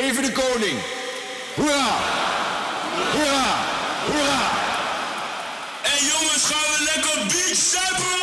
[0.00, 0.78] Leven de koning!
[1.54, 1.96] Hoera!
[3.12, 3.44] Hoera!
[4.06, 4.50] Hoera!
[5.82, 8.16] En jongens, gaan we lekker beach zuipen!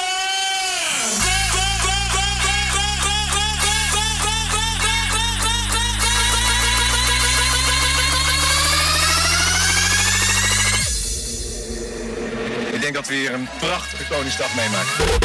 [12.74, 15.24] Ik denk dat we hier een prachtige Koningsdag meemaken.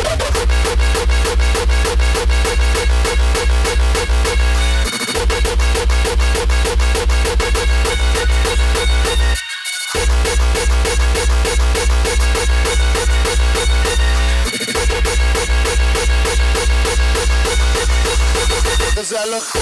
[18.95, 19.55] Gezellig.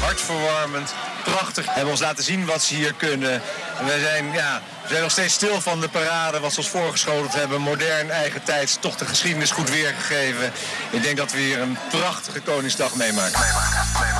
[0.00, 1.66] Hartverwarmend, prachtig.
[1.66, 3.42] Hebben ons laten zien wat ze hier kunnen.
[3.78, 6.68] En wij zijn, ja, we zijn nog steeds stil van de parade, wat ze ons
[6.68, 7.60] voorgeschoteld hebben.
[7.60, 10.52] Modern, eigen tijds, toch de geschiedenis goed weergegeven.
[10.90, 13.40] Ik denk dat we hier een prachtige Koningsdag meemaken.
[13.40, 14.19] Meemaken.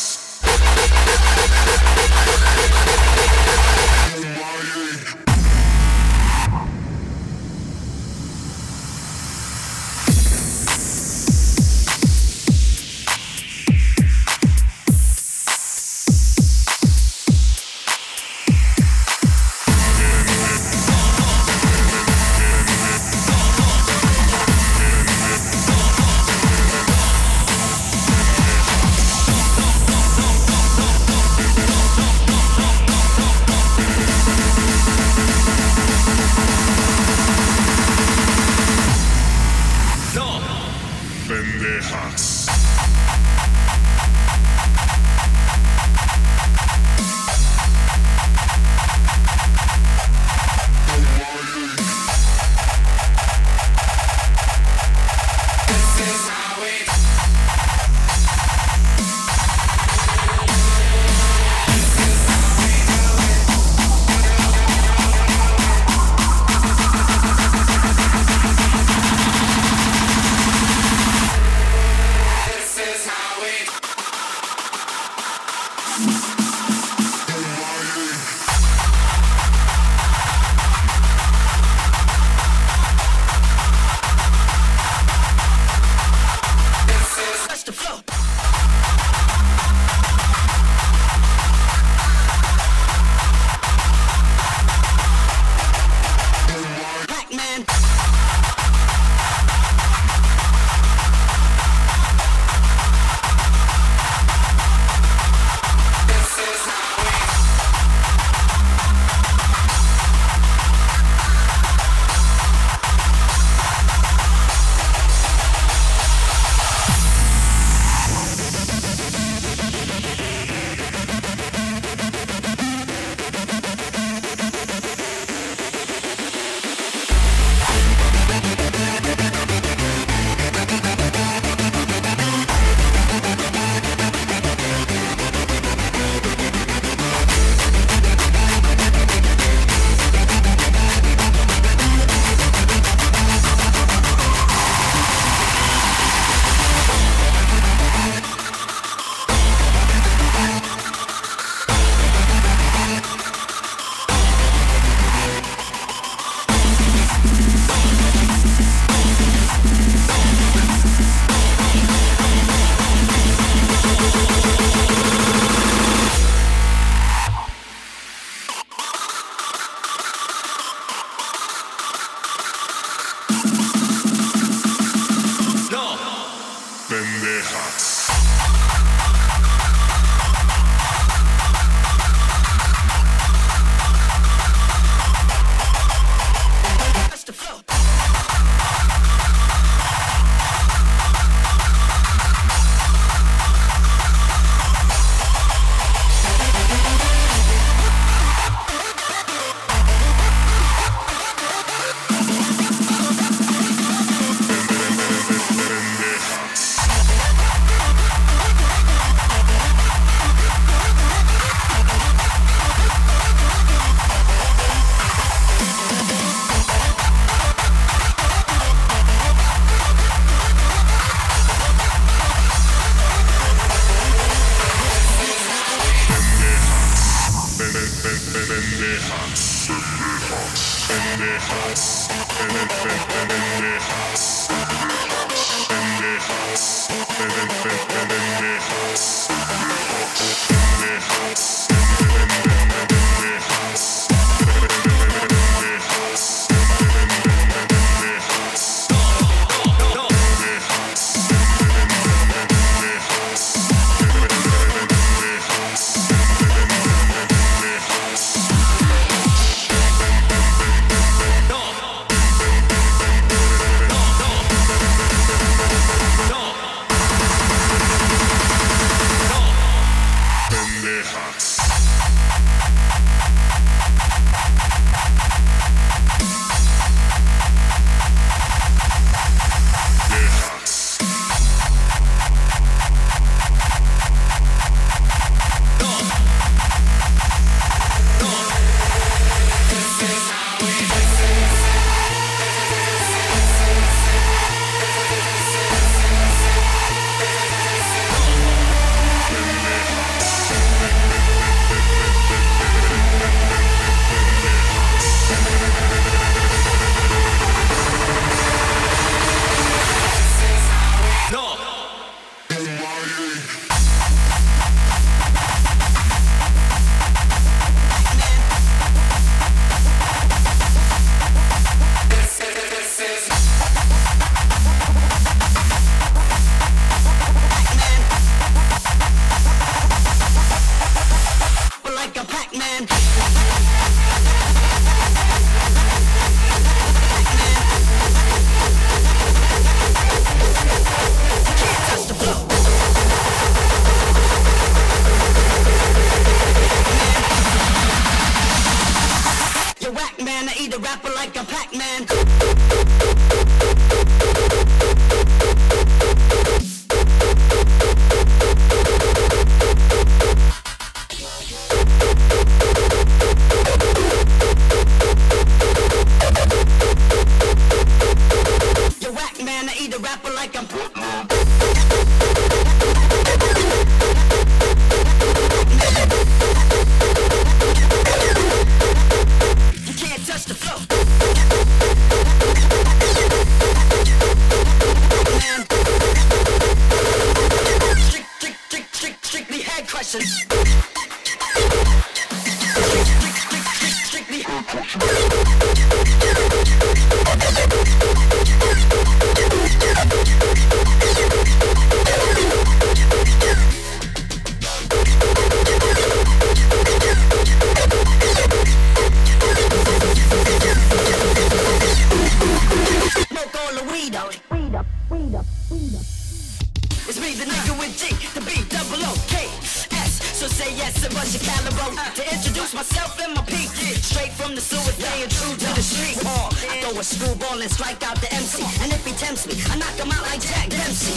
[427.11, 428.63] screwball and strike out the MC.
[428.83, 431.15] And if he tempts me, I knock him out like Jack Dempsey.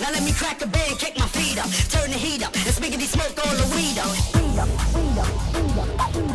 [0.00, 1.68] Now let me crack a beer and kick my feet up.
[1.90, 2.54] Turn the heat up.
[2.54, 4.10] and making smoke all the weed up.
[4.34, 6.33] Weed up, weed up, weed up, weed up.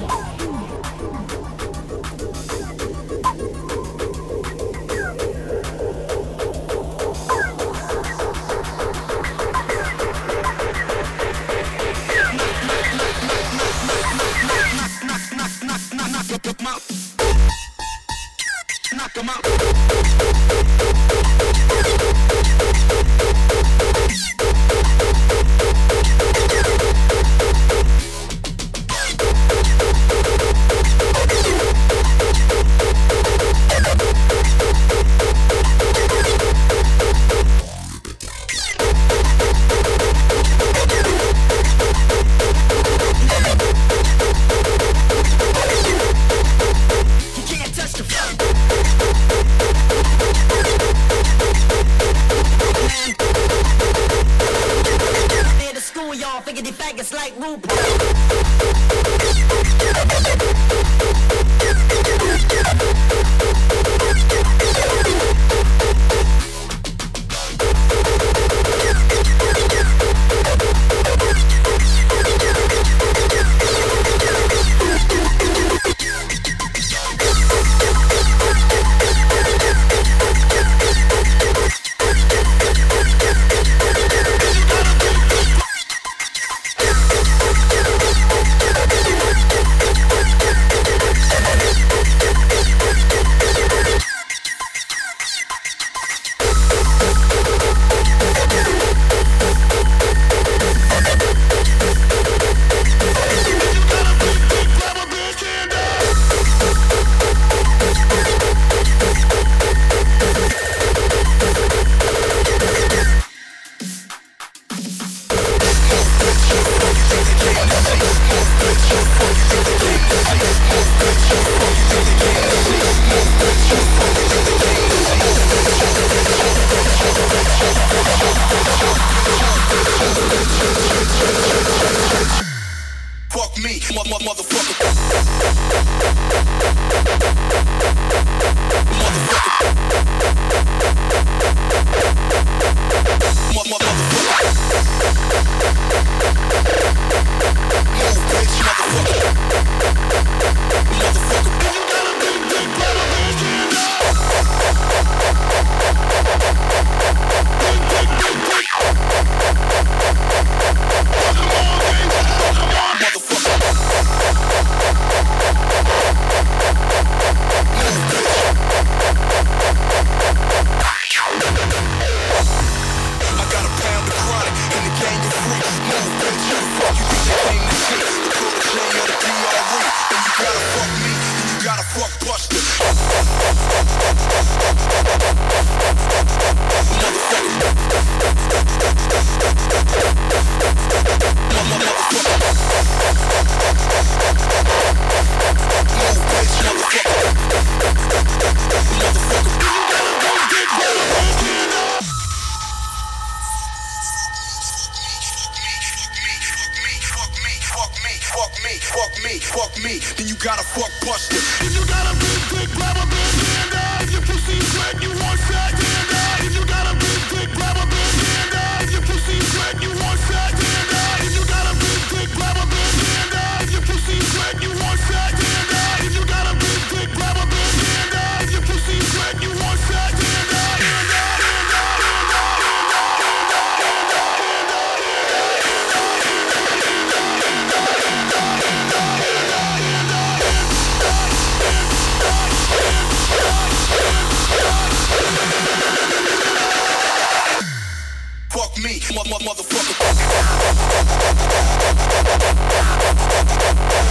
[208.63, 211.37] me, fuck me, fuck me, then you gotta fuck Buster.
[211.65, 214.03] If you got a big dick, grab a big bandana.
[214.03, 216.38] If your pussy wet, you want fat, stand up.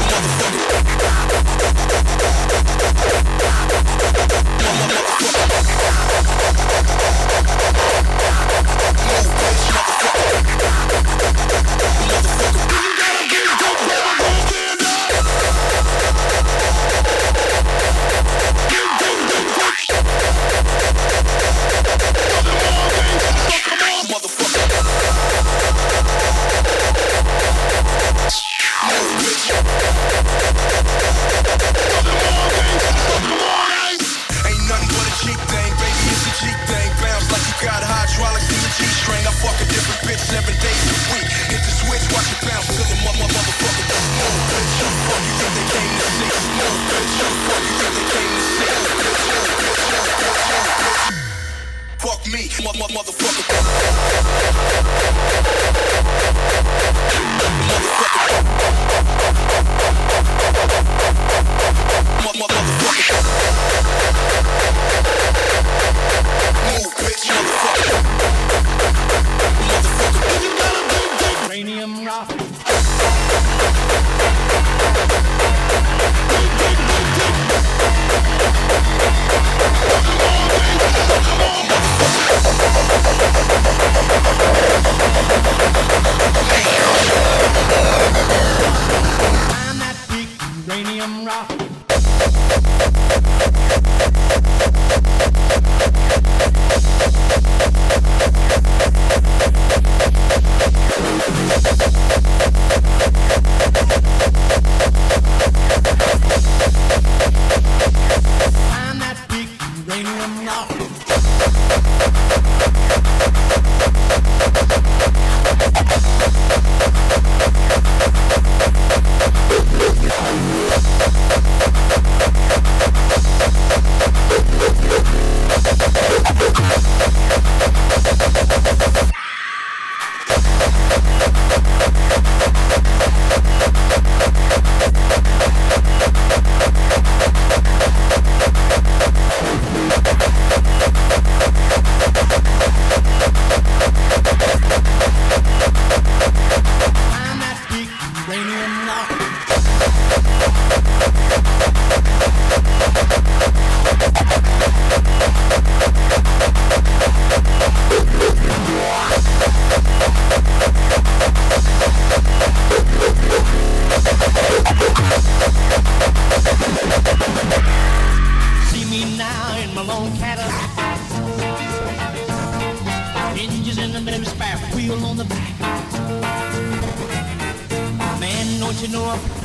[0.08, 0.68] Motherfucker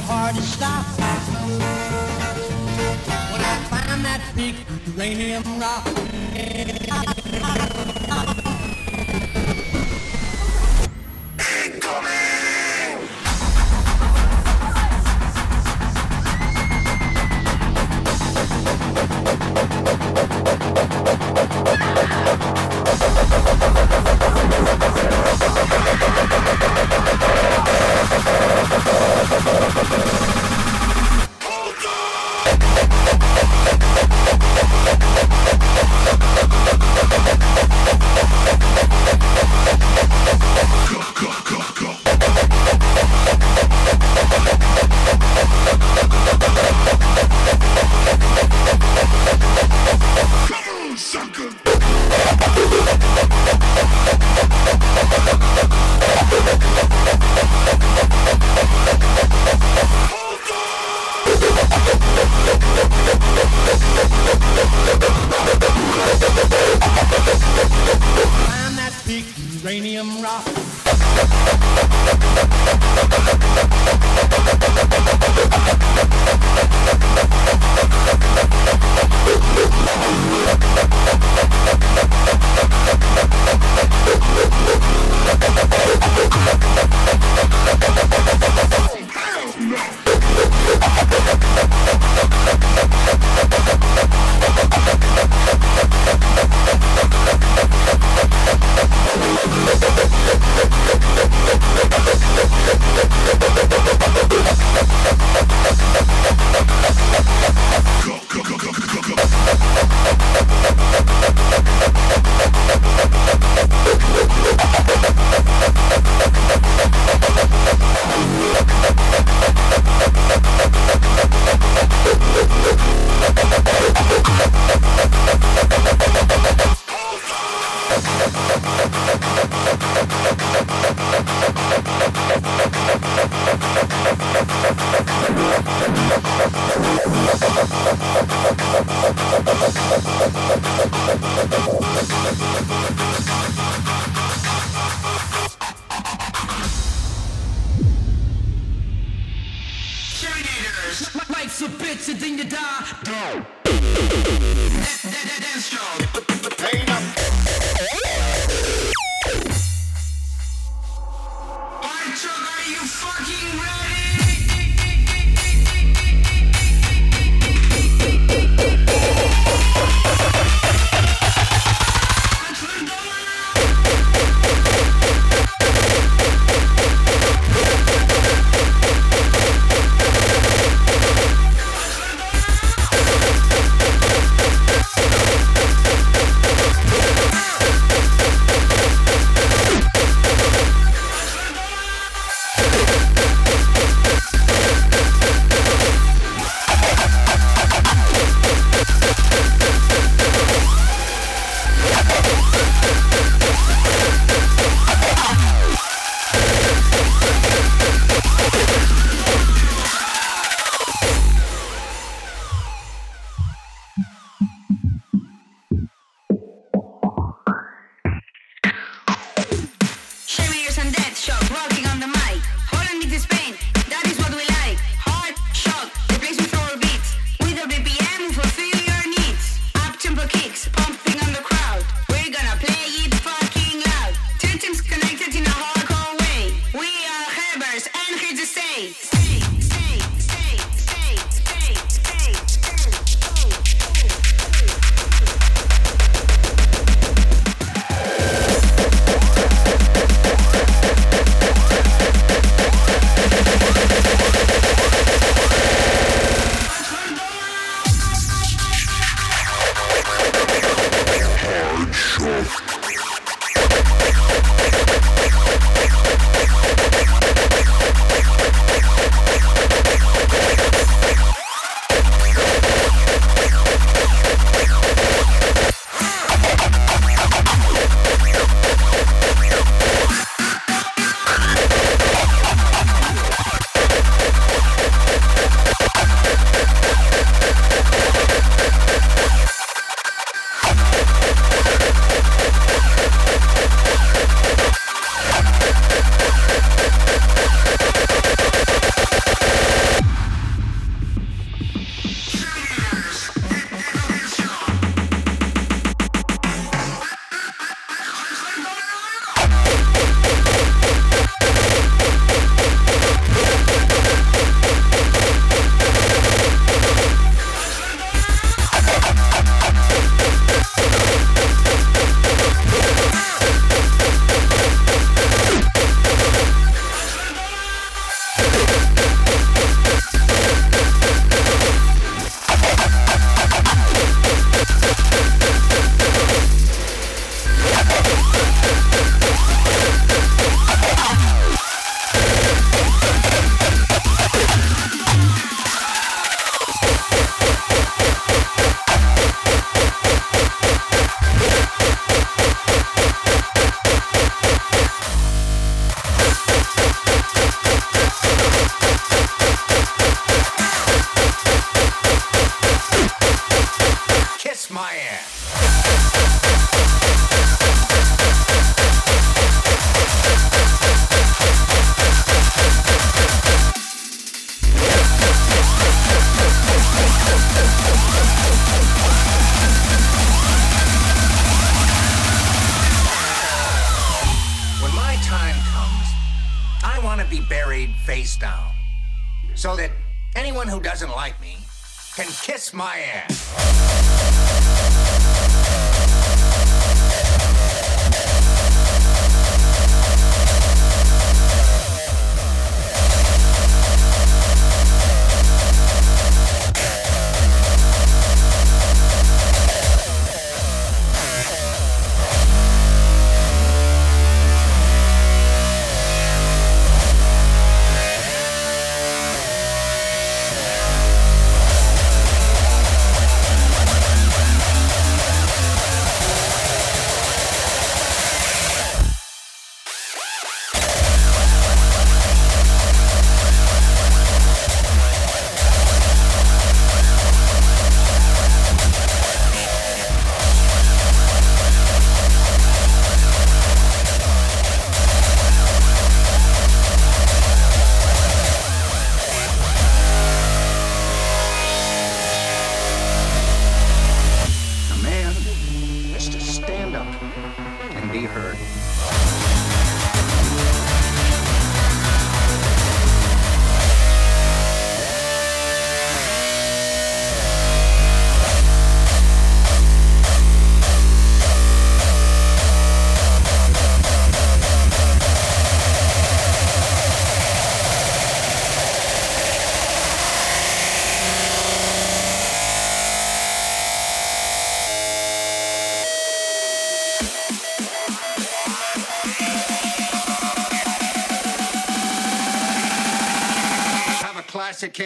[0.07, 0.85] hard to stop.
[3.31, 4.55] When I find that big
[4.95, 7.12] uranium rock.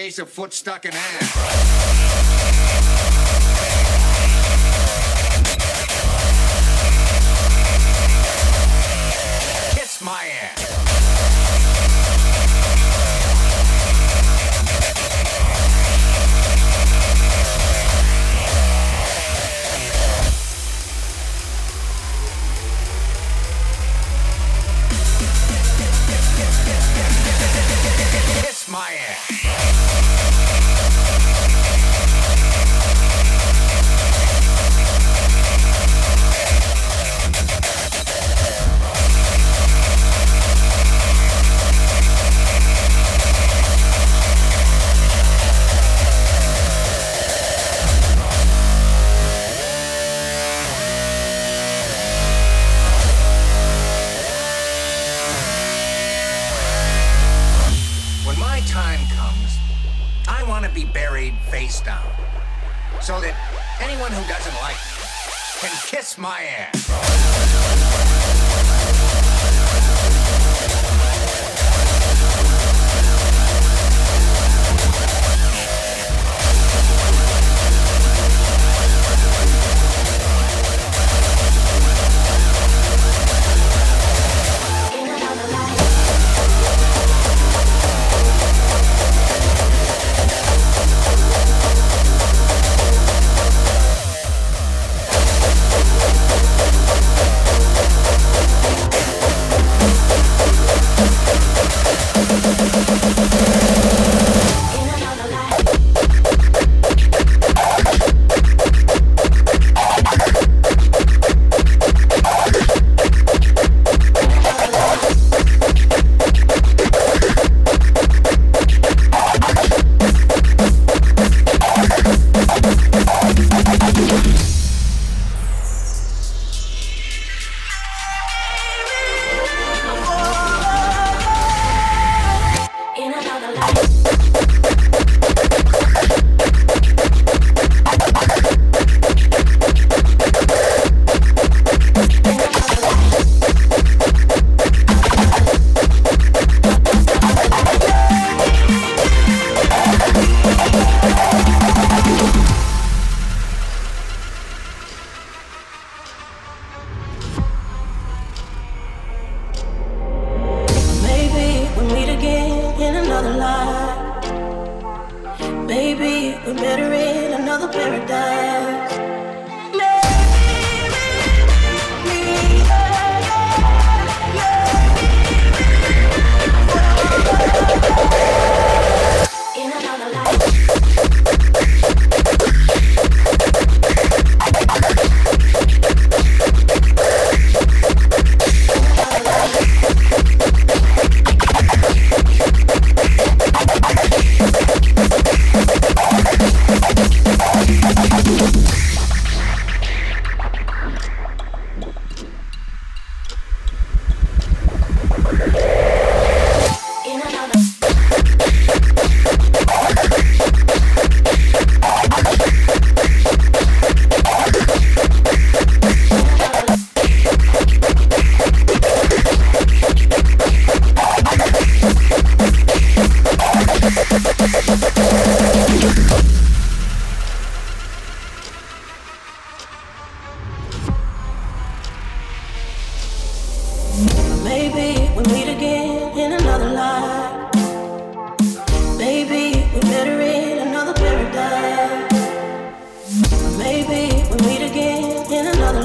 [0.07, 1.57] Case of foot stuck in ass.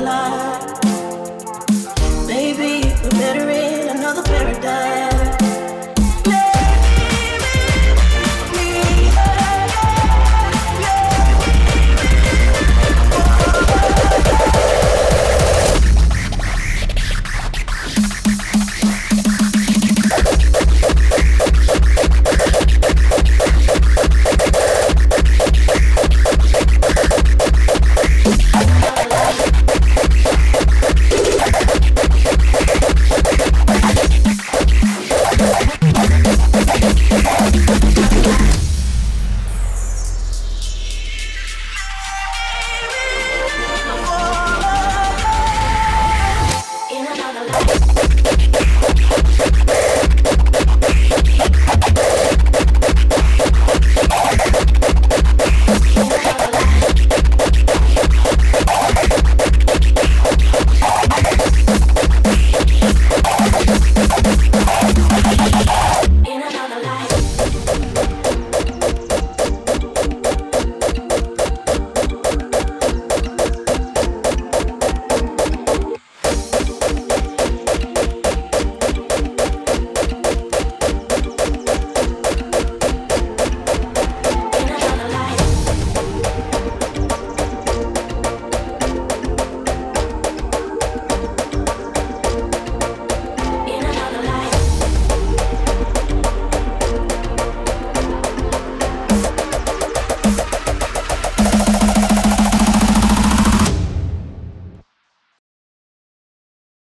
[0.04, 0.31] Life.